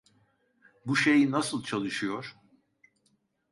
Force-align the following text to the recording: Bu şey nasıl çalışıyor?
Bu 0.85 0.95
şey 0.95 1.31
nasıl 1.31 1.63
çalışıyor? 1.63 2.35